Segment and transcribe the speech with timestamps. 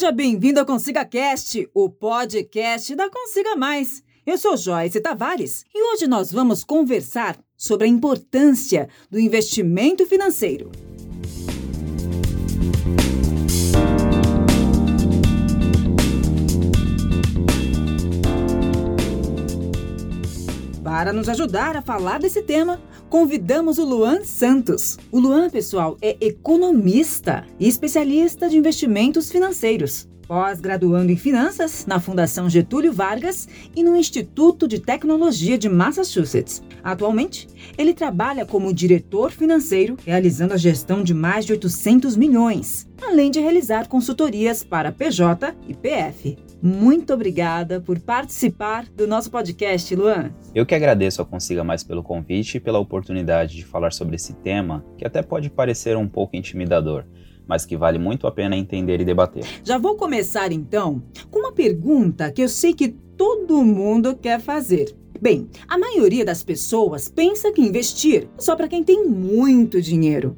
[0.00, 4.02] Seja bem-vindo ao Consiga Cast, o podcast da Consiga Mais.
[4.24, 10.70] Eu sou Joyce Tavares e hoje nós vamos conversar sobre a importância do investimento financeiro.
[20.82, 24.96] Para nos ajudar a falar desse tema, convidamos o Luan Santos.
[25.10, 30.08] O Luan, pessoal, é economista e especialista de investimentos financeiros.
[30.30, 36.62] Pós-graduando em finanças na Fundação Getúlio Vargas e no Instituto de Tecnologia de Massachusetts.
[36.84, 43.28] Atualmente, ele trabalha como diretor financeiro, realizando a gestão de mais de 800 milhões, além
[43.28, 46.38] de realizar consultorias para PJ e PF.
[46.62, 50.30] Muito obrigada por participar do nosso podcast, Luan.
[50.54, 54.32] Eu que agradeço a Consiga Mais pelo convite e pela oportunidade de falar sobre esse
[54.34, 57.04] tema, que até pode parecer um pouco intimidador,
[57.50, 59.44] mas que vale muito a pena entender e debater.
[59.64, 64.94] Já vou começar então com uma pergunta que eu sei que todo mundo quer fazer.
[65.20, 70.36] Bem, a maioria das pessoas pensa que investir é só para quem tem muito dinheiro.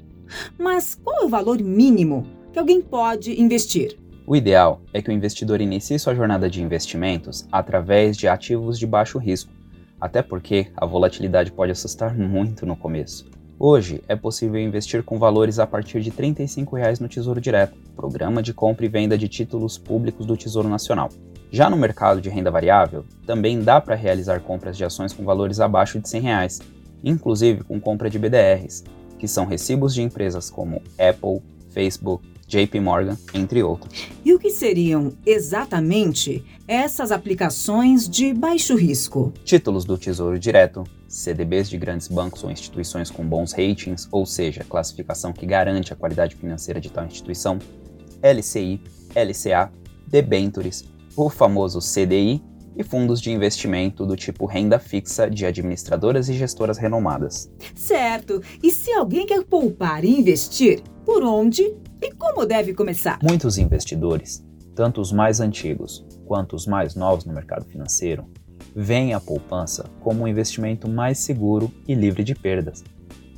[0.58, 3.98] Mas qual é o valor mínimo que alguém pode investir?
[4.26, 8.86] O ideal é que o investidor inicie sua jornada de investimentos através de ativos de
[8.86, 9.52] baixo risco,
[10.00, 13.30] até porque a volatilidade pode assustar muito no começo.
[13.64, 18.42] Hoje é possível investir com valores a partir de 35 reais no Tesouro Direto, programa
[18.42, 21.10] de compra e venda de títulos públicos do Tesouro Nacional.
[21.48, 25.60] Já no mercado de renda variável, também dá para realizar compras de ações com valores
[25.60, 26.60] abaixo de 100 reais,
[27.04, 28.82] inclusive com compra de BDRs,
[29.16, 34.08] que são recibos de empresas como Apple, Facebook, JP Morgan, entre outros.
[34.22, 39.32] E o que seriam exatamente essas aplicações de baixo risco?
[39.42, 44.66] Títulos do Tesouro Direto, CDBs de grandes bancos ou instituições com bons ratings, ou seja,
[44.68, 47.58] classificação que garante a qualidade financeira de tal instituição,
[48.22, 48.82] LCI,
[49.14, 49.72] LCA,
[50.06, 50.84] debentures,
[51.16, 52.42] o famoso CDI
[52.76, 57.50] e fundos de investimento do tipo renda fixa de administradoras e gestoras renomadas.
[57.74, 58.42] Certo.
[58.62, 63.20] E se alguém quer poupar e investir, por onde e como deve começar?
[63.22, 68.26] Muitos investidores, tanto os mais antigos quanto os mais novos no mercado financeiro,
[68.74, 72.82] veem a poupança como um investimento mais seguro e livre de perdas.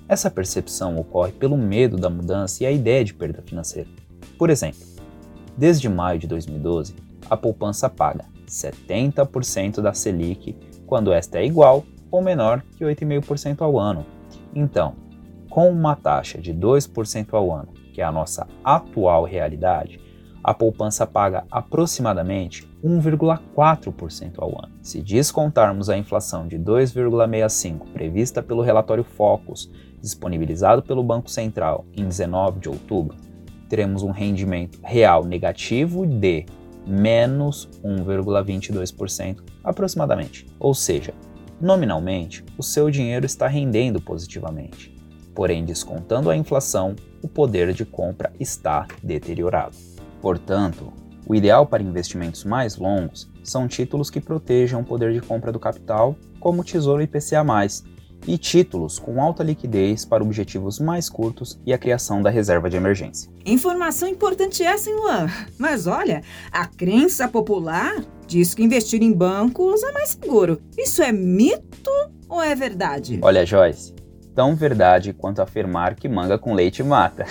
[0.09, 3.89] Essa percepção ocorre pelo medo da mudança e a ideia de perda financeira.
[4.39, 4.81] Por exemplo,
[5.59, 6.95] desde maio de 2012,
[7.29, 13.79] a poupança paga 70% da Selic quando esta é igual ou menor que 8,5% ao
[13.79, 14.07] ano.
[14.55, 14.95] Então,
[15.51, 20.01] com uma taxa de 2% ao ano que é a nossa atual realidade,
[20.43, 24.75] a poupança paga aproximadamente 1,4% ao ano.
[24.83, 29.71] Se descontarmos a inflação de 2,65% prevista pelo relatório Focus,
[30.03, 33.17] disponibilizado pelo Banco Central em 19 de outubro,
[33.71, 36.45] teremos um rendimento real negativo de
[36.87, 40.47] menos 1,22% aproximadamente.
[40.59, 41.15] Ou seja,
[41.59, 44.95] nominalmente, o seu dinheiro está rendendo positivamente.
[45.35, 49.75] Porém, descontando a inflação, o poder de compra está deteriorado.
[50.21, 50.93] Portanto,
[51.27, 55.59] o ideal para investimentos mais longos são títulos que protejam o poder de compra do
[55.59, 57.43] capital, como o Tesouro IPCA+,
[58.27, 62.77] e títulos com alta liquidez para objetivos mais curtos e a criação da reserva de
[62.77, 63.31] emergência.
[63.47, 65.27] Informação importante essa, hein, Luan?
[65.59, 70.61] Mas olha, a crença popular diz que investir em bancos é mais seguro.
[70.77, 71.91] Isso é mito
[72.29, 73.19] ou é verdade?
[73.23, 73.95] Olha, Joyce,
[74.35, 77.25] tão verdade quanto afirmar que manga com leite mata.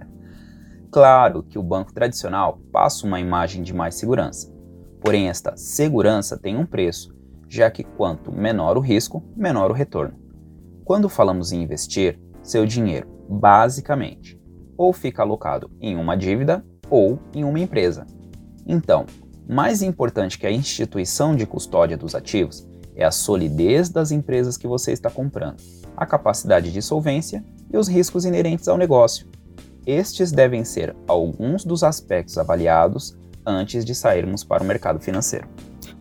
[0.90, 4.52] claro que o banco tradicional passa uma imagem de mais segurança,
[5.00, 7.14] porém esta segurança tem um preço,
[7.48, 10.18] já que quanto menor o risco, menor o retorno.
[10.84, 14.38] Quando falamos em investir, seu dinheiro, basicamente,
[14.76, 18.06] ou fica alocado em uma dívida ou em uma empresa.
[18.66, 19.06] Então,
[19.48, 24.66] mais importante que a instituição de custódia dos ativos é a solidez das empresas que
[24.66, 29.26] você está comprando a capacidade de solvência e os riscos inerentes ao negócio.
[29.86, 33.16] Estes devem ser alguns dos aspectos avaliados
[33.46, 35.48] antes de sairmos para o mercado financeiro.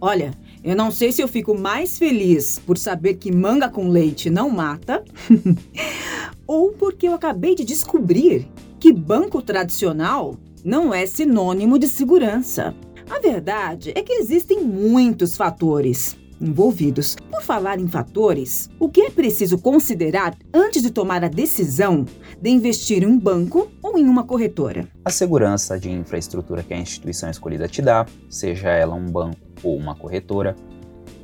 [0.01, 0.33] Olha,
[0.63, 4.50] eu não sei se eu fico mais feliz por saber que manga com leite não
[4.50, 5.03] mata,
[6.45, 8.47] ou porque eu acabei de descobrir
[8.80, 12.75] que banco tradicional não é sinônimo de segurança.
[13.09, 17.15] A verdade é que existem muitos fatores envolvidos.
[17.30, 22.06] Por falar em fatores, o que é preciso considerar antes de tomar a decisão
[22.41, 24.88] de investir em um banco ou em uma corretora?
[25.03, 29.75] A segurança de infraestrutura que a instituição escolhida te dá, seja ela um banco ou
[29.75, 30.56] uma corretora,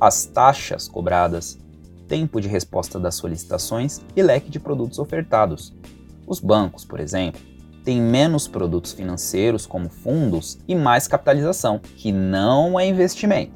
[0.00, 1.58] as taxas cobradas,
[2.06, 5.74] tempo de resposta das solicitações e leque de produtos ofertados.
[6.26, 7.40] Os bancos, por exemplo,
[7.84, 13.55] tem menos produtos financeiros como fundos e mais capitalização, que não é investimento.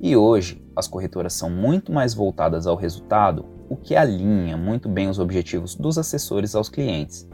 [0.00, 5.08] E hoje, as corretoras são muito mais voltadas ao resultado, o que alinha muito bem
[5.08, 7.28] os objetivos dos assessores aos clientes.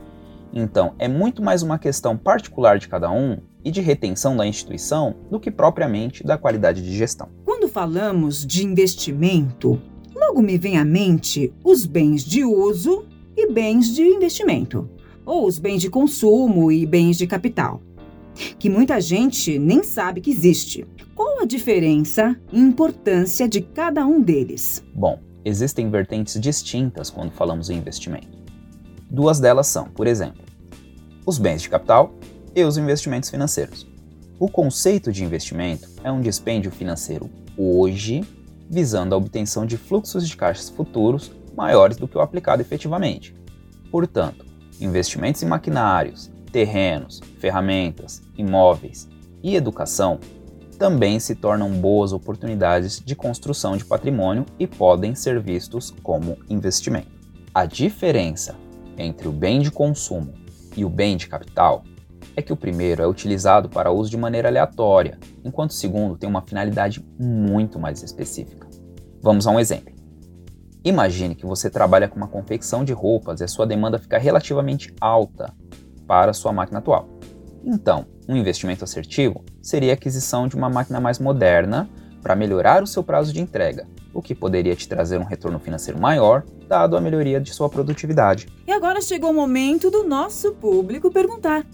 [0.53, 5.15] Então, é muito mais uma questão particular de cada um e de retenção da instituição
[5.31, 7.29] do que propriamente da qualidade de gestão.
[7.45, 9.81] Quando falamos de investimento,
[10.15, 13.05] logo me vem à mente os bens de uso
[13.37, 14.89] e bens de investimento
[15.27, 17.83] ou os bens de consumo e bens de capital,
[18.59, 20.87] que muita gente nem sabe que existe.
[21.15, 24.85] Qual a diferença e importância de cada um deles?
[24.93, 28.37] Bom, existem vertentes distintas quando falamos em investimento.
[29.09, 30.43] Duas delas são, por exemplo,
[31.25, 32.13] os bens de capital
[32.53, 33.87] e os investimentos financeiros.
[34.41, 38.23] O conceito de investimento é um dispêndio financeiro hoje
[38.69, 43.37] visando a obtenção de fluxos de caixas futuros maiores do que o aplicado efetivamente.
[43.89, 44.45] Portanto,
[44.81, 49.09] investimentos em maquinários, terrenos, ferramentas, imóveis
[49.45, 50.19] e educação
[50.75, 57.09] também se tornam boas oportunidades de construção de patrimônio e podem ser vistos como investimento.
[57.55, 58.57] A diferença
[58.99, 60.35] entre o bem de consumo
[60.77, 61.85] e o bem de capital
[62.37, 66.29] é que o primeiro é utilizado para uso de maneira aleatória, enquanto o segundo tem
[66.29, 68.69] uma finalidade muito mais específica.
[69.23, 69.95] Vamos a um exemplo.
[70.85, 74.93] Imagine que você trabalha com uma confecção de roupas e a sua demanda fica relativamente
[75.01, 75.55] alta
[76.07, 77.09] para a sua máquina atual.
[77.65, 81.89] Então, um investimento assertivo seria a aquisição de uma máquina mais moderna
[82.23, 86.01] para melhorar o seu prazo de entrega, o que poderia te trazer um retorno financeiro
[86.01, 88.49] maior, dado a melhoria de sua produtividade.
[88.67, 91.67] E agora chegou o momento do nosso público perguntar.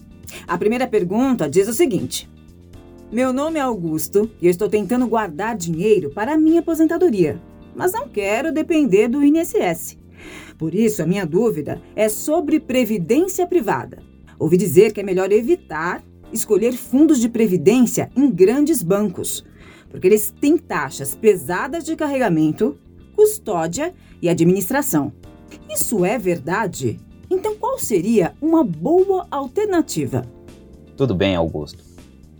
[0.46, 2.28] A primeira pergunta diz o seguinte:
[3.12, 7.40] Meu nome é Augusto e eu estou tentando guardar dinheiro para a minha aposentadoria
[7.74, 9.98] mas não quero depender do INSS.
[10.58, 14.02] Por isso, a minha dúvida é sobre previdência privada.
[14.38, 19.44] Ouvi dizer que é melhor evitar escolher fundos de previdência em grandes bancos,
[19.88, 22.78] porque eles têm taxas pesadas de carregamento,
[23.14, 25.12] custódia e administração.
[25.68, 26.98] Isso é verdade?
[27.30, 30.24] Então, qual seria uma boa alternativa?
[30.96, 31.84] Tudo bem, Augusto.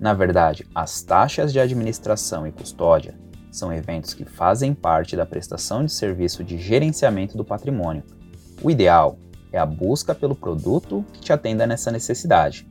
[0.00, 3.14] Na verdade, as taxas de administração e custódia
[3.50, 8.02] são eventos que fazem parte da prestação de serviço de gerenciamento do patrimônio.
[8.62, 9.18] O ideal
[9.52, 12.66] é a busca pelo produto que te atenda nessa necessidade.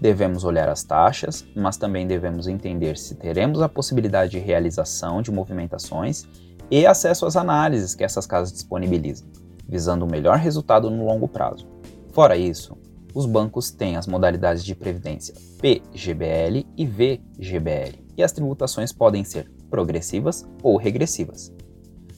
[0.00, 5.30] Devemos olhar as taxas, mas também devemos entender se teremos a possibilidade de realização de
[5.30, 6.24] movimentações
[6.70, 9.28] e acesso às análises que essas casas disponibilizam,
[9.66, 11.66] visando o melhor resultado no longo prazo.
[12.12, 12.76] Fora isso,
[13.14, 19.50] os bancos têm as modalidades de previdência PGBL e VGBL, e as tributações podem ser
[19.70, 21.50] progressivas ou regressivas.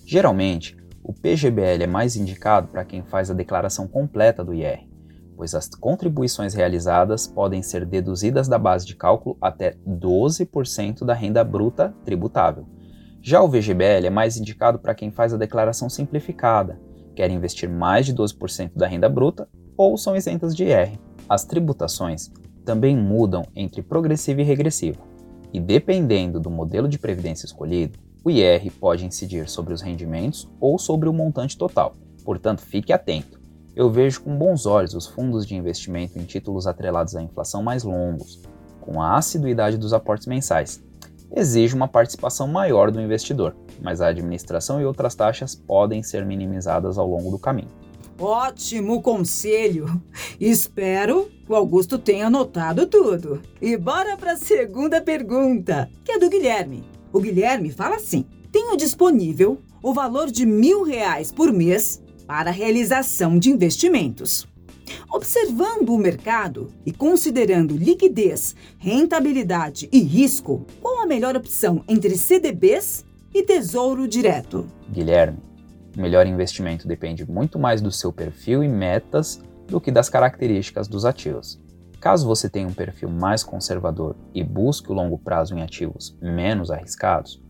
[0.04, 4.87] Geralmente, o PGBL é mais indicado para quem faz a declaração completa do IR,
[5.38, 11.44] pois as contribuições realizadas podem ser deduzidas da base de cálculo até 12% da renda
[11.44, 12.66] bruta tributável.
[13.22, 16.80] Já o VGBL é mais indicado para quem faz a declaração simplificada,
[17.14, 20.98] quer investir mais de 12% da renda bruta ou são isentas de IR.
[21.28, 22.32] As tributações
[22.64, 25.06] também mudam entre progressiva e regressiva
[25.52, 30.80] e dependendo do modelo de previdência escolhido, o IR pode incidir sobre os rendimentos ou
[30.80, 31.94] sobre o montante total.
[32.24, 33.37] Portanto, fique atento.
[33.78, 37.84] Eu vejo com bons olhos os fundos de investimento em títulos atrelados à inflação mais
[37.84, 38.42] longos,
[38.80, 40.82] com a assiduidade dos aportes mensais.
[41.30, 46.98] Exige uma participação maior do investidor, mas a administração e outras taxas podem ser minimizadas
[46.98, 47.68] ao longo do caminho.
[48.18, 50.02] Ótimo conselho!
[50.40, 53.40] Espero que o Augusto tenha anotado tudo.
[53.62, 56.82] E bora para a segunda pergunta, que é do Guilherme.
[57.12, 62.52] O Guilherme fala assim: tenho disponível o valor de mil reais por mês para a
[62.52, 64.46] realização de investimentos.
[65.10, 73.06] Observando o mercado e considerando liquidez, rentabilidade e risco, qual a melhor opção entre CDBs
[73.34, 74.66] e Tesouro Direto?
[74.90, 75.38] Guilherme,
[75.96, 80.86] o melhor investimento depende muito mais do seu perfil e metas do que das características
[80.86, 81.58] dos ativos.
[81.98, 86.70] Caso você tenha um perfil mais conservador e busque o longo prazo em ativos menos
[86.70, 87.42] arriscados,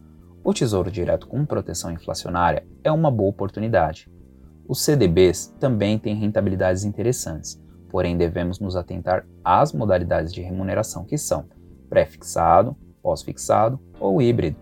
[0.49, 4.09] o Tesouro Direto com proteção inflacionária é uma boa oportunidade.
[4.69, 7.59] Os CDBs também têm rentabilidades interessantes,
[7.89, 11.47] porém devemos nos atentar às modalidades de remuneração que são
[11.89, 14.59] pré-fixado, pós-fixado ou híbrido,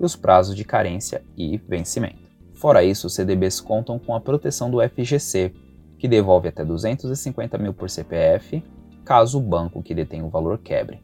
[0.00, 2.22] e os prazos de carência e vencimento.
[2.54, 5.52] Fora isso, os CDBs contam com a proteção do FGC,
[5.98, 8.64] que devolve até 250 mil por CPF,
[9.04, 11.02] caso o banco que detém o valor quebre.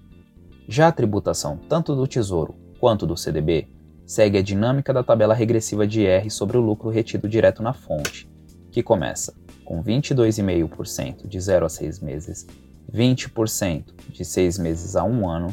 [0.67, 3.69] Já a tributação tanto do Tesouro quanto do CDB
[4.07, 8.27] segue a dinâmica da tabela regressiva de IR sobre o lucro retido direto na fonte,
[8.79, 12.47] que começa com 22,5% de 0 a 6 meses,
[12.95, 15.53] 20% de seis meses a um ano,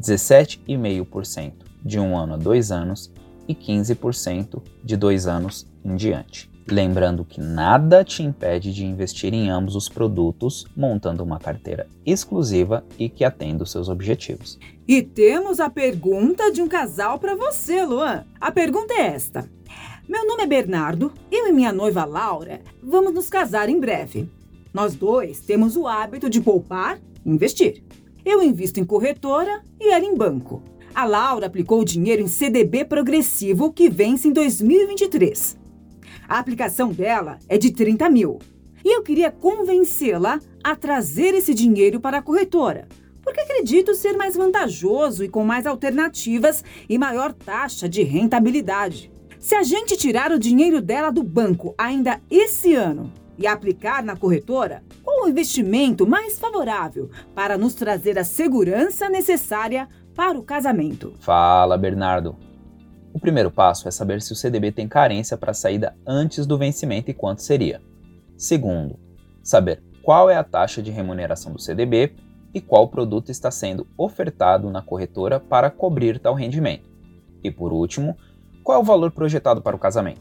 [0.00, 1.52] 17,5%
[1.84, 3.12] de um ano a dois anos
[3.48, 6.48] e 15% de dois anos em diante.
[6.70, 12.84] Lembrando que nada te impede de investir em ambos os produtos, montando uma carteira exclusiva
[12.96, 14.60] e que atenda os seus objetivos.
[14.86, 18.24] E temos a pergunta de um casal para você, Luan.
[18.40, 19.50] A pergunta é esta:
[20.10, 24.28] Meu nome é Bernardo, eu e minha noiva Laura vamos nos casar em breve.
[24.74, 27.80] Nós dois temos o hábito de poupar e investir.
[28.24, 30.64] Eu invisto em corretora e ela em banco.
[30.92, 35.56] A Laura aplicou o dinheiro em CDB progressivo que vence em 2023.
[36.28, 38.40] A aplicação dela é de 30 mil.
[38.84, 42.88] E eu queria convencê-la a trazer esse dinheiro para a corretora,
[43.22, 49.19] porque acredito ser mais vantajoso e com mais alternativas e maior taxa de rentabilidade.
[49.40, 54.14] Se a gente tirar o dinheiro dela do banco ainda esse ano e aplicar na
[54.14, 61.14] corretora, qual o investimento mais favorável para nos trazer a segurança necessária para o casamento?
[61.20, 62.36] Fala, Bernardo.
[63.14, 67.10] O primeiro passo é saber se o CDB tem carência para saída antes do vencimento
[67.10, 67.80] e quanto seria.
[68.36, 69.00] Segundo,
[69.42, 72.12] saber qual é a taxa de remuneração do CDB
[72.52, 76.90] e qual produto está sendo ofertado na corretora para cobrir tal rendimento.
[77.42, 78.18] E por último,
[78.62, 80.20] qual é o valor projetado para o casamento.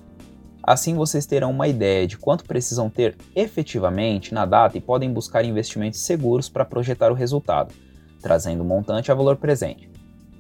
[0.62, 5.44] Assim vocês terão uma ideia de quanto precisam ter efetivamente na data e podem buscar
[5.44, 7.74] investimentos seguros para projetar o resultado,
[8.22, 9.90] trazendo o montante a valor presente.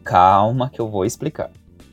[0.04, 1.50] Calma que eu vou explicar.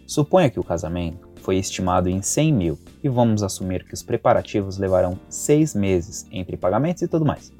[0.06, 4.78] Suponha que o casamento foi estimado em 100 mil e vamos assumir que os preparativos
[4.78, 7.52] levarão seis meses entre pagamentos e tudo mais.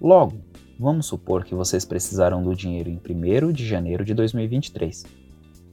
[0.00, 0.34] Logo,
[0.78, 5.23] vamos supor que vocês precisaram do dinheiro em 1 de janeiro de 2023.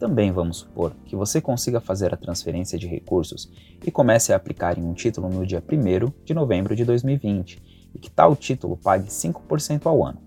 [0.01, 3.51] Também vamos supor que você consiga fazer a transferência de recursos
[3.85, 7.61] e comece a aplicar em um título no dia 1 de novembro de 2020
[7.93, 10.19] e que tal título pague 5% ao ano.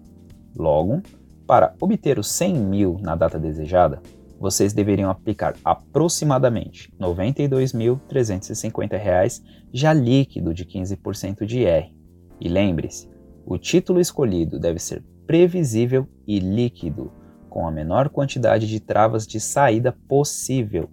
[0.57, 1.02] Logo,
[1.45, 4.00] para obter os 100 mil na data desejada,
[4.38, 11.93] vocês deveriam aplicar aproximadamente R$ 92.350 já líquido de 15% de IR.
[12.40, 13.11] E lembre-se,
[13.45, 17.11] o título escolhido deve ser previsível e líquido,
[17.55, 20.91] com a menor quantidade de travas de saída possível.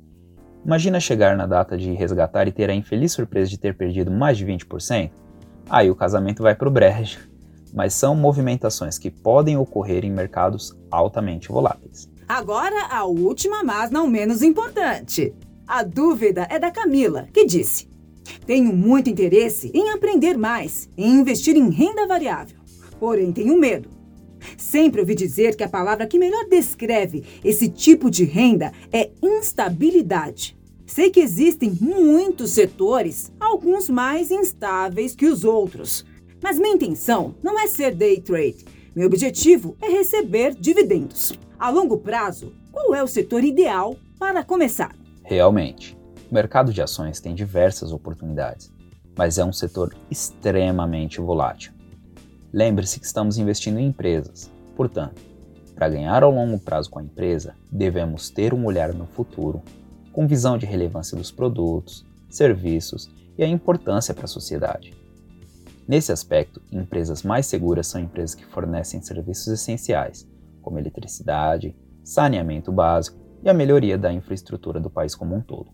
[0.63, 4.37] Imagina chegar na data de resgatar e ter a infeliz surpresa de ter perdido mais
[4.37, 5.09] de 20%?
[5.67, 7.17] Aí o casamento vai para o brejo.
[7.73, 12.07] Mas são movimentações que podem ocorrer em mercados altamente voláteis.
[12.27, 15.33] Agora, a última, mas não menos importante.
[15.67, 17.89] A dúvida é da Camila, que disse:
[18.45, 22.59] Tenho muito interesse em aprender mais, em investir em renda variável.
[22.99, 23.89] Porém, tenho medo.
[24.57, 30.57] Sempre ouvi dizer que a palavra que melhor descreve esse tipo de renda é instabilidade.
[30.85, 36.05] Sei que existem muitos setores, alguns mais instáveis que os outros.
[36.43, 38.65] Mas minha intenção não é ser day trade.
[38.93, 41.31] Meu objetivo é receber dividendos.
[41.57, 44.93] A longo prazo, qual é o setor ideal para começar?
[45.23, 45.97] Realmente,
[46.29, 48.69] o mercado de ações tem diversas oportunidades,
[49.17, 51.71] mas é um setor extremamente volátil.
[52.53, 55.21] Lembre-se que estamos investindo em empresas, portanto,
[55.73, 59.61] para ganhar ao longo prazo com a empresa, devemos ter um olhar no futuro,
[60.11, 64.93] com visão de relevância dos produtos, serviços e a importância para a sociedade.
[65.87, 70.27] Nesse aspecto, empresas mais seguras são empresas que fornecem serviços essenciais,
[70.61, 75.71] como eletricidade, saneamento básico e a melhoria da infraestrutura do país como um todo.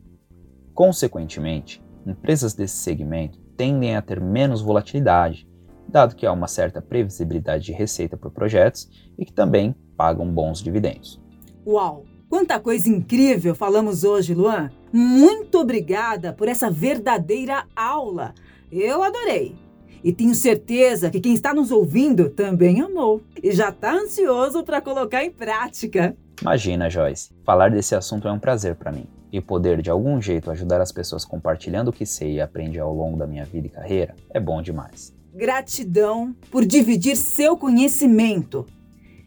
[0.74, 5.48] Consequentemente, empresas desse segmento tendem a ter menos volatilidade,
[5.88, 10.62] dado que há uma certa previsibilidade de receita por projetos e que também pagam bons
[10.62, 11.22] dividendos.
[11.65, 12.06] Uau!
[12.29, 14.70] Quanta coisa incrível falamos hoje, Luan!
[14.91, 18.34] Muito obrigada por essa verdadeira aula!
[18.70, 19.56] Eu adorei!
[20.03, 24.82] E tenho certeza que quem está nos ouvindo também amou e já está ansioso para
[24.82, 26.15] colocar em prática.
[26.41, 27.32] Imagina, Joyce.
[27.44, 29.08] Falar desse assunto é um prazer para mim.
[29.32, 32.94] E poder de algum jeito ajudar as pessoas compartilhando o que sei e aprendi ao
[32.94, 35.13] longo da minha vida e carreira é bom demais.
[35.38, 38.65] Gratidão por dividir seu conhecimento.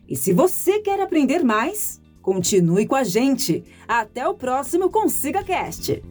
[0.08, 3.62] E se você quer aprender mais, continue com a gente.
[3.86, 6.02] Até o próximo Consiga Cast.